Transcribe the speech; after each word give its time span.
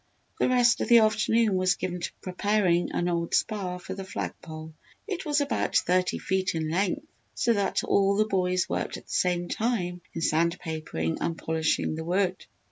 The 0.39 0.49
rest 0.49 0.81
of 0.81 0.87
the 0.87 0.97
afternoon 0.97 1.53
was 1.53 1.75
given 1.75 2.01
to 2.01 2.11
preparing 2.23 2.91
an 2.91 3.07
old 3.07 3.35
spar 3.35 3.77
for 3.77 3.93
the 3.93 4.03
flag 4.03 4.33
pole. 4.41 4.73
It 5.07 5.25
was 5.27 5.41
about 5.41 5.75
thirty 5.75 6.17
feet 6.17 6.55
in 6.55 6.69
length 6.71 7.05
so 7.35 7.53
that 7.53 7.83
all 7.83 8.15
the 8.17 8.25
boys 8.25 8.67
worked 8.67 8.97
at 8.97 9.05
the 9.05 9.13
same 9.13 9.47
time 9.47 10.01
in 10.15 10.21
sand 10.21 10.57
papering 10.59 11.19
and 11.21 11.37
polishing 11.37 11.93
the 11.93 12.03
wood. 12.03 12.47